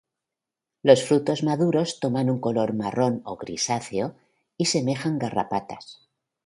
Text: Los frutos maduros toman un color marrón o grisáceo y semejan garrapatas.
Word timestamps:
Los 0.81 1.03
frutos 1.03 1.43
maduros 1.43 1.99
toman 1.99 2.31
un 2.31 2.39
color 2.39 2.73
marrón 2.73 3.21
o 3.23 3.37
grisáceo 3.37 4.15
y 4.57 4.65
semejan 4.65 5.19
garrapatas. 5.19 6.01